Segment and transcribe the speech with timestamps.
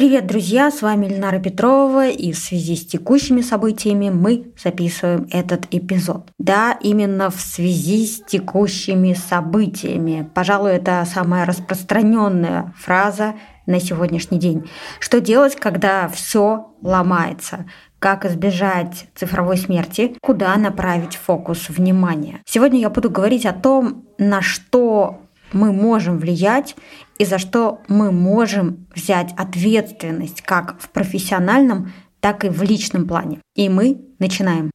[0.00, 0.70] Привет, друзья!
[0.70, 6.30] С вами Ленара Петрова, и в связи с текущими событиями мы записываем этот эпизод.
[6.38, 10.26] Да, именно в связи с текущими событиями.
[10.34, 13.34] Пожалуй, это самая распространенная фраза
[13.66, 14.70] на сегодняшний день.
[15.00, 17.66] Что делать, когда все ломается?
[17.98, 20.16] Как избежать цифровой смерти?
[20.22, 22.40] Куда направить фокус внимания?
[22.46, 25.20] Сегодня я буду говорить о том, на что
[25.52, 26.76] мы можем влиять
[27.18, 33.40] и за что мы можем взять ответственность как в профессиональном, так и в личном плане.
[33.54, 34.70] И мы начинаем.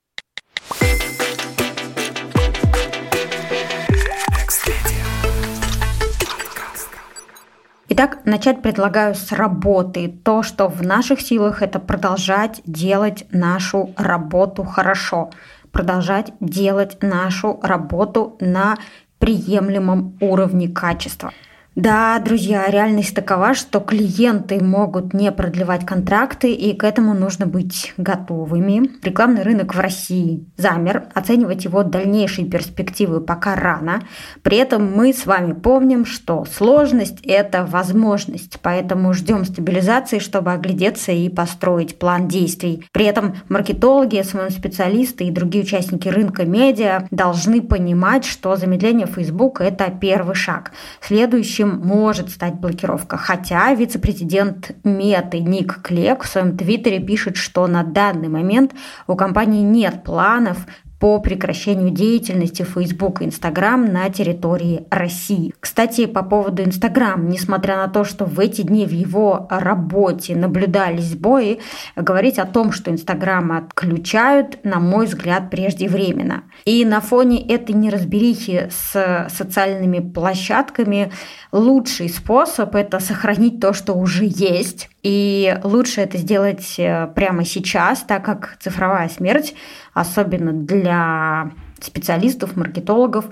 [7.87, 10.09] Итак, начать предлагаю с работы.
[10.09, 15.29] То, что в наших силах, это продолжать делать нашу работу хорошо,
[15.71, 18.77] продолжать делать нашу работу на
[19.19, 21.33] приемлемом уровне качества.
[21.75, 27.93] Да, друзья, реальность такова, что клиенты могут не продлевать контракты, и к этому нужно быть
[27.97, 28.91] готовыми.
[29.03, 34.03] Рекламный рынок в России замер, оценивать его дальнейшие перспективы пока рано.
[34.41, 41.11] При этом мы с вами помним, что сложность– это возможность, поэтому ждем стабилизации, чтобы оглядеться
[41.11, 42.85] и построить план действий.
[42.93, 49.91] При этом маркетологи, СММ-специалисты и другие участники рынка медиа должны понимать, что замедление Facebook– это
[49.91, 50.71] первый шаг.
[51.01, 53.17] Следующий чем может стать блокировка.
[53.17, 58.73] Хотя вице-президент Меты Ник Клек в своем твиттере пишет, что на данный момент
[59.07, 60.57] у компании нет планов
[60.99, 65.53] по прекращению деятельности Facebook и Instagram на территории России.
[65.59, 71.11] Кстати, по поводу Instagram, несмотря на то, что в эти дни в его работе наблюдались
[71.11, 71.59] сбои,
[71.95, 76.43] говорить о том, что Instagram отключают, на мой взгляд, преждевременно.
[76.65, 81.11] И на фоне этой неразберихи с социальными площадками
[81.51, 87.99] лучший способ– это сохранить то, что уже есть, и лучше это сделать э, прямо сейчас,
[88.01, 89.53] так как цифровая смерть,
[89.93, 93.25] особенно для специалистов, маркетологов,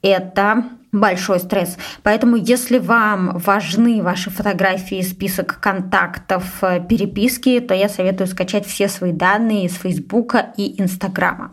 [0.00, 1.76] это большой стресс.
[2.02, 8.88] Поэтому, если вам важны ваши фотографии, список контактов, э, переписки, то я советую скачать все
[8.88, 11.52] свои данные из Фейсбука и Инстаграма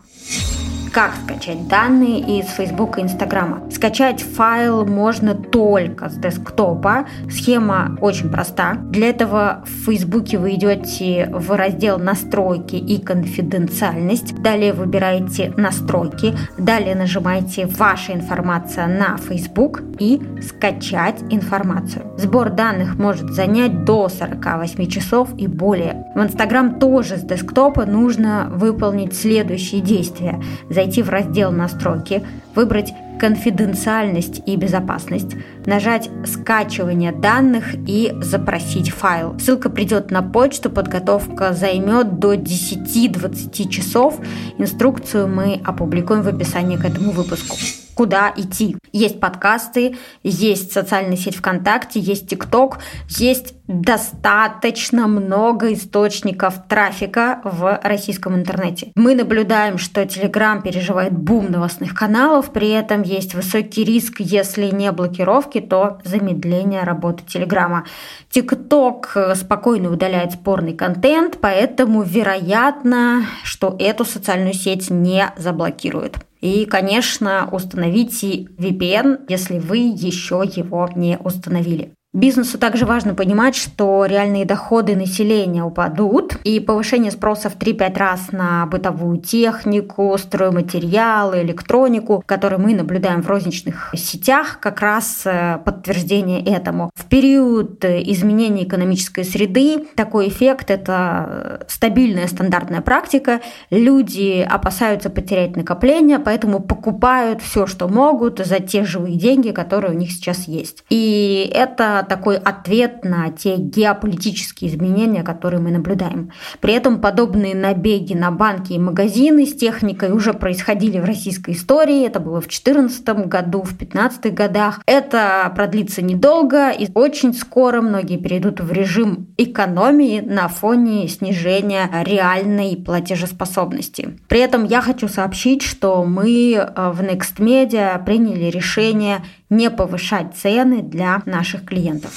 [0.96, 3.70] как скачать данные из Facebook и Instagram.
[3.70, 7.04] Скачать файл можно только с десктопа.
[7.30, 8.76] Схема очень проста.
[8.76, 14.40] Для этого в Facebook вы идете в раздел «Настройки и конфиденциальность».
[14.40, 16.34] Далее выбираете «Настройки».
[16.56, 22.10] Далее нажимаете «Ваша информация на Facebook» и «Скачать информацию».
[22.16, 26.06] Сбор данных может занять до 48 часов и более.
[26.14, 30.40] В Instagram тоже с десктопа нужно выполнить следующие действия.
[30.70, 32.22] Зайти зайти в раздел «Настройки»,
[32.54, 39.36] выбрать «Конфиденциальность и безопасность», нажать «Скачивание данных» и запросить файл.
[39.40, 44.20] Ссылка придет на почту, подготовка займет до 10-20 часов.
[44.58, 47.56] Инструкцию мы опубликуем в описании к этому выпуску
[47.96, 48.76] куда идти.
[48.92, 58.34] Есть подкасты, есть социальная сеть ВКонтакте, есть ТикТок, есть достаточно много источников трафика в российском
[58.36, 58.92] интернете.
[58.94, 64.92] Мы наблюдаем, что Telegram переживает бум новостных каналов, при этом есть высокий риск, если не
[64.92, 67.84] блокировки, то замедление работы Телеграма.
[68.30, 76.18] ТикТок спокойно удаляет спорный контент, поэтому вероятно, что эту социальную сеть не заблокируют.
[76.40, 81.95] И, конечно, установите VPN, если вы еще его не установили.
[82.16, 88.32] Бизнесу также важно понимать, что реальные доходы населения упадут, и повышение спроса в 3-5 раз
[88.32, 96.42] на бытовую технику, стройматериалы, электронику, которые мы наблюдаем в розничных сетях, как раз э, подтверждение
[96.42, 96.88] этому.
[96.94, 103.42] В период изменения экономической среды такой эффект– это стабильная стандартная практика.
[103.68, 109.98] Люди опасаются потерять накопление, поэтому покупают все, что могут за те живые деньги, которые у
[109.98, 110.82] них сейчас есть.
[110.88, 116.30] И это такой ответ на те геополитические изменения, которые мы наблюдаем.
[116.60, 122.06] При этом подобные набеги на банки и магазины с техникой уже происходили в российской истории.
[122.06, 124.80] Это было в 2014 году, в 2015 годах.
[124.86, 132.76] Это продлится недолго, и очень скоро многие перейдут в режим экономии на фоне снижения реальной
[132.76, 134.18] платежеспособности.
[134.28, 140.36] При этом я хочу сообщить, что мы э, в Next Media приняли решение не повышать
[140.36, 142.12] цены для наших клиентов.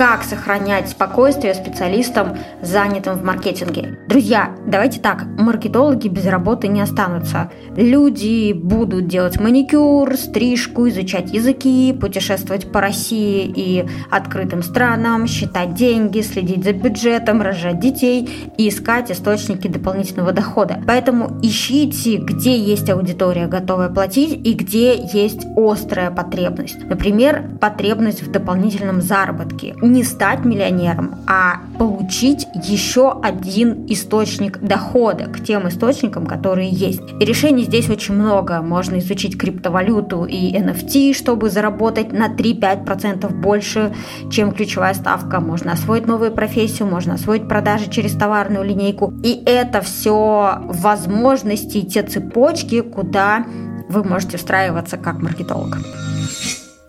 [0.00, 3.98] Как сохранять спокойствие специалистам, занятым в маркетинге.
[4.08, 7.50] Друзья, давайте так, маркетологи без работы не останутся.
[7.76, 16.22] Люди будут делать маникюр, стрижку, изучать языки, путешествовать по России и открытым странам, считать деньги,
[16.22, 18.26] следить за бюджетом, рожать детей
[18.56, 20.82] и искать источники дополнительного дохода.
[20.86, 26.88] Поэтому ищите, где есть аудитория, готовая платить, и где есть острая потребность.
[26.88, 35.42] Например, потребность в дополнительном заработке не стать миллионером, а получить еще один источник дохода к
[35.44, 37.02] тем источникам, которые есть.
[37.20, 38.62] И решений здесь очень много.
[38.62, 43.94] Можно изучить криптовалюту и NFT, чтобы заработать на 3-5% больше,
[44.30, 45.40] чем ключевая ставка.
[45.40, 49.12] Можно освоить новую профессию, можно освоить продажи через товарную линейку.
[49.22, 53.44] И это все возможности те цепочки, куда
[53.88, 55.78] вы можете встраиваться как маркетолог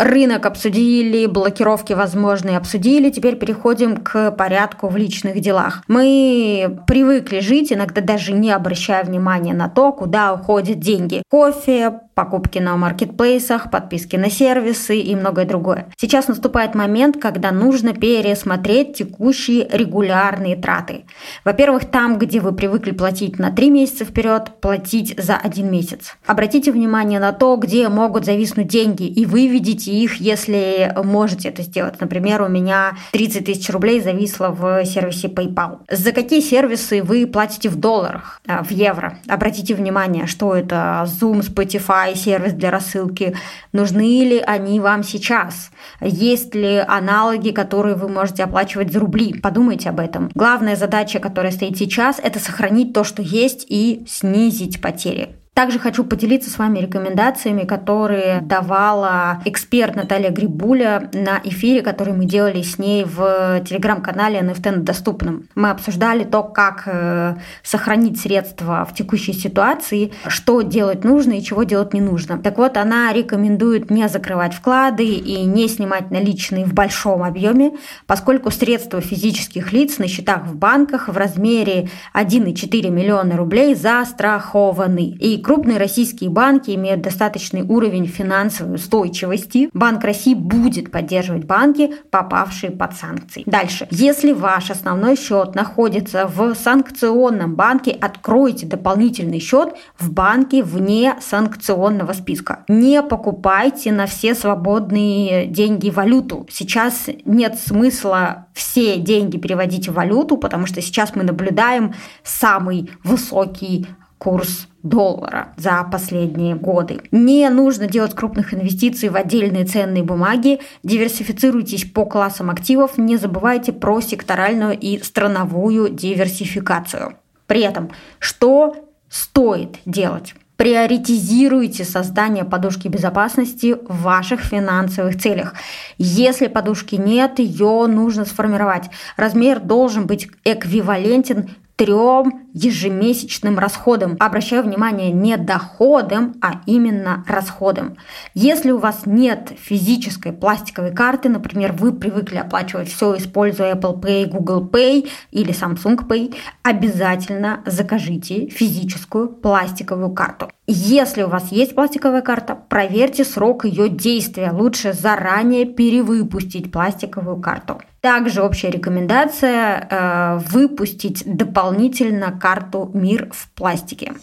[0.01, 5.83] рынок обсудили, блокировки возможные обсудили, теперь переходим к порядку в личных делах.
[5.88, 11.24] Мы привыкли жить, иногда даже не обращая внимания на то, куда уходят деньги.
[11.30, 15.88] Кофе, покупки на маркетплейсах, подписки на сервисы и многое другое.
[15.98, 21.06] Сейчас наступает момент, когда нужно пересмотреть текущие регулярные траты.
[21.45, 26.15] Во-первых, там, где вы привыкли платить на 3 месяца вперед, платить за один месяц.
[26.25, 31.99] Обратите внимание на то, где могут зависнуть деньги, и выведите их, если можете это сделать.
[31.99, 35.79] Например, у меня 30 тысяч рублей зависло в сервисе PayPal.
[35.89, 39.19] За какие сервисы вы платите в долларах, а, в евро?
[39.27, 43.35] Обратите внимание, что это Zoom, Spotify, сервис для рассылки,
[43.73, 45.71] нужны ли они вам сейчас?
[45.99, 49.33] Есть ли аналоги, которые вы можете оплачивать за рубли?
[49.33, 50.29] Подумайте об этом.
[50.33, 55.40] Главная задача, которая стоит сейчас, это сохранить то, что есть и снизить потери.
[55.62, 62.25] Также хочу поделиться с вами рекомендациями, которые давала эксперт Наталья Грибуля на эфире, который мы
[62.25, 65.48] делали с ней в телеграм-канале NFT доступным.
[65.54, 71.62] Мы обсуждали то, как э, сохранить средства в текущей ситуации, что делать нужно и чего
[71.62, 72.40] делать не нужно.
[72.40, 77.74] Так вот, она рекомендует не закрывать вклады и не снимать наличные в большом объеме,
[78.08, 85.06] поскольку средства физических лиц на счетах в банках в размере 1,4 миллиона рублей застрахованы.
[85.19, 89.69] И крупные российские банки имеют достаточный уровень финансовой устойчивости.
[89.74, 93.44] Банк России будет поддерживать банки, попавшие под санкции.
[93.45, 93.86] Дальше.
[93.92, 102.13] Если ваш основной счет находится в санкционном банке, откройте дополнительный счет в банке вне санкционного
[102.13, 102.63] списка.
[102.69, 106.48] Не покупайте на все свободные деньги валюту.
[106.50, 111.94] Сейчас нет смысла все деньги переводить в валюту, потому что сейчас мы наблюдаем
[112.24, 113.86] самый высокий
[114.18, 117.01] курс доллара за последние годы.
[117.12, 123.74] Не нужно делать крупных инвестиций в отдельные ценные бумаги, диверсифицируйтесь по классам активов, не забывайте
[123.74, 127.16] про секторальную и страновую диверсификацию.
[127.48, 128.75] При этом, что
[129.10, 130.36] стоит делать?
[130.62, 135.56] приоритизируйте создание подушки безопасности в ваших финансовых целях.
[135.98, 138.92] Если подушки нет, ее нужно сформировать.
[139.18, 144.18] Размер должен быть эквивалентен трем ежемесячным расходам.
[144.19, 147.98] Обращаю внимание не доходам, а именно расходам.
[148.33, 154.25] Если у вас нет физической пластиковой карты, например, вы привыкли оплачивать все, используя Apple Pay,
[154.27, 160.50] Google Pay или Samsung Pay, обязательно закажите физическую пластиковую карту.
[160.68, 164.51] Если у вас есть пластиковая карта, проверьте срок ее действия.
[164.51, 167.81] Лучше заранее перевыпустить пластиковую карту.
[168.00, 174.13] Также общая рекомендация э, выпустить дополнительно карту «Мир в пластике».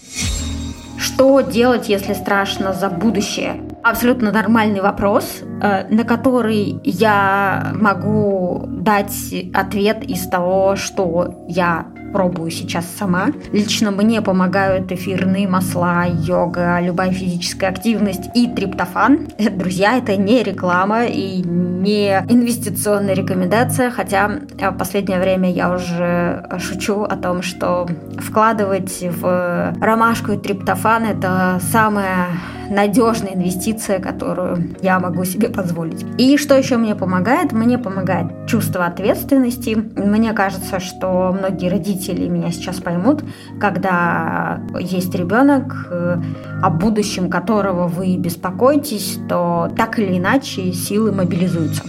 [0.99, 3.63] Что делать, если страшно за будущее?
[3.85, 12.51] Абсолютно нормальный вопрос, э, на который я могу дать ответ из того, что я пробую
[12.51, 13.29] сейчас сама.
[13.53, 19.29] Лично мне помогают эфирные масла, йога, любая физическая активность и триптофан.
[19.53, 27.03] Друзья, это не реклама и не инвестиционная рекомендация, хотя в последнее время я уже шучу
[27.03, 27.87] о том, что
[28.19, 32.27] вкладывать в ромашку и триптофан это самое
[32.71, 36.05] надежная инвестиция, которую я могу себе позволить.
[36.19, 37.53] И что еще мне помогает?
[37.53, 39.77] Мне помогает чувство ответственности.
[39.97, 43.25] Мне кажется, что многие родители меня сейчас поймут,
[43.61, 46.21] когда есть ребенок, э,
[46.63, 51.83] о будущем которого вы беспокоитесь, то так или иначе силы мобилизуются.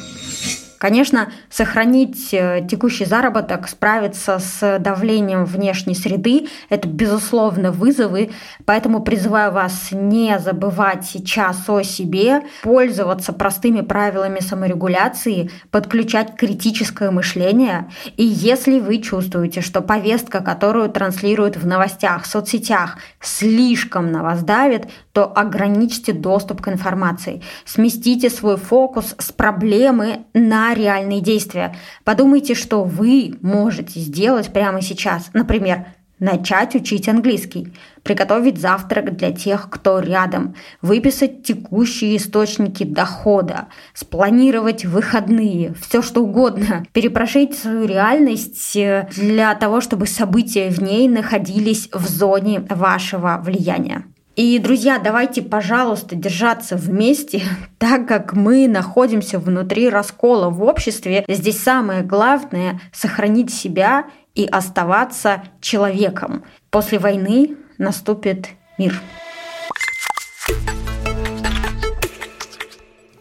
[0.79, 8.31] Конечно, сохранить э, текущий заработок, справиться с давлением внешней среды– это, безусловно, вызовы,
[8.63, 17.89] поэтому призываю вас не забывать сейчас о себе, пользоваться простыми правилами саморегуляции, подключать критическое мышление.
[18.15, 24.88] И если вы чувствуете, что повестка, которую транслируют в новостях, соцсетях, слишком на вас давит,
[25.12, 27.41] то ограничьте доступ к информации.
[27.65, 31.75] Сместите свой фокус с проблемы на реальные действия.
[32.03, 35.29] Подумайте, что вы можете сделать прямо сейчас.
[35.33, 35.85] Например,
[36.19, 37.73] начать учить английский,
[38.03, 46.85] приготовить завтрак для тех, кто рядом, выписать текущие источники дохода, спланировать выходные, все что угодно,
[46.93, 54.03] перепрошить свою реальность э, для того, чтобы события в ней находились в зоне вашего влияния.
[54.39, 57.41] И, друзья, давайте, пожалуйста, держаться вместе,
[57.77, 61.25] так как мы находимся внутри раскола в обществе.
[61.27, 64.05] Здесь самое главное– сохранить себя
[64.36, 66.46] и оставаться человеком.
[66.69, 69.01] После войны наступит мир.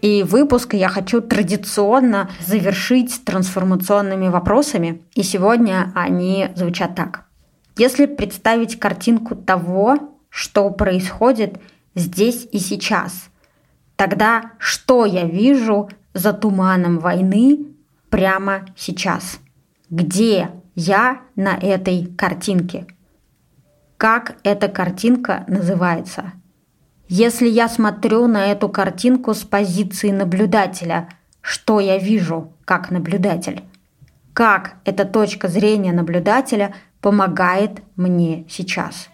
[0.01, 5.03] И выпуск я хочу традиционно завершить трансформационными вопросами.
[5.17, 7.25] И сегодня они звучат так.
[7.77, 11.61] Если представить картинку того, что происходит
[11.95, 13.29] здесь и сейчас.
[13.97, 17.67] Тогда что я вижу за туманом войны
[18.11, 19.41] прямо сейчас?
[19.91, 22.87] Где я на этой картинке?
[23.97, 26.33] Как эта картинка называется?
[27.09, 31.09] Если я смотрю на эту картинку с позиции наблюдателя,
[31.41, 33.63] что я вижу как наблюдатель?
[34.35, 39.09] Как эта точка зрения наблюдателя помогает мне сейчас?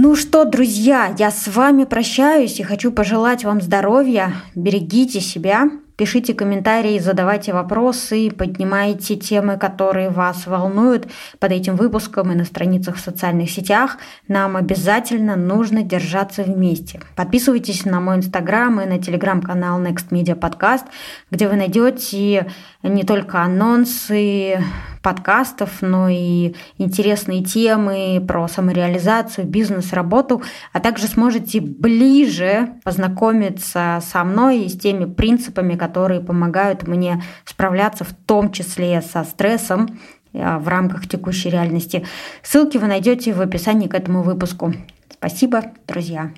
[0.00, 4.32] Ну что, друзья, я с вами прощаюсь и хочу пожелать вам здоровья.
[4.54, 11.08] Берегите себя, Пишите комментарии, задавайте вопросы, поднимайте темы, которые вас волнуют
[11.40, 13.98] под этим выпуском и на страницах в социальных сетях.
[14.28, 17.00] Нам обязательно нужно держаться вместе.
[17.16, 20.84] Подписывайтесь на мой инстаграм и на телеграм-канал Next Media Podcast,
[21.32, 22.46] где вы найдете
[22.84, 24.62] не только анонсы
[25.02, 34.24] подкастов, но и интересные темы про самореализацию, бизнес, работу, а также сможете ближе познакомиться со
[34.24, 39.98] мной и с теми принципами, которые помогают мне справляться в том числе со стрессом
[40.32, 42.06] э, в рамках текущей реальности.
[42.42, 44.74] Ссылки вы найдете в описании к этому выпуску.
[45.10, 46.30] Спасибо, друзья.